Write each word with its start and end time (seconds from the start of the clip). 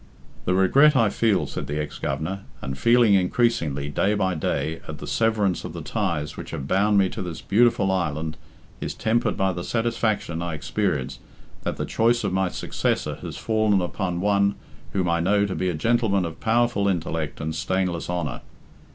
"The 0.45 0.55
regret 0.55 0.95
I 0.95 1.09
feel," 1.11 1.45
said 1.45 1.67
the 1.67 1.79
ex 1.79 1.99
Governor, 1.99 2.41
"and 2.59 2.75
feel 2.75 3.03
increasingly, 3.03 3.87
day 3.87 4.15
by 4.15 4.33
day, 4.33 4.79
at 4.87 4.97
the 4.97 5.05
severance 5.05 5.63
of 5.63 5.73
the 5.73 5.83
ties 5.83 6.35
which 6.35 6.49
have 6.49 6.67
bound 6.67 6.97
me 6.97 7.07
to 7.09 7.21
this 7.21 7.39
beautiful 7.39 7.91
island 7.91 8.35
is 8.79 8.95
tempered 8.95 9.37
by 9.37 9.53
the 9.53 9.63
satisfaction 9.63 10.41
I 10.41 10.55
experience 10.55 11.19
that 11.61 11.77
the 11.77 11.85
choice 11.85 12.23
of 12.23 12.33
my 12.33 12.49
successor 12.49 13.17
has 13.21 13.37
fallen 13.37 13.79
upon 13.79 14.21
one 14.21 14.55
whom 14.93 15.07
I 15.07 15.19
know 15.19 15.45
to 15.45 15.53
be 15.53 15.69
a 15.69 15.75
gentleman 15.75 16.25
of 16.25 16.39
powerful 16.39 16.87
intellect 16.87 17.39
and 17.39 17.53
stainless 17.53 18.09
honour. 18.09 18.41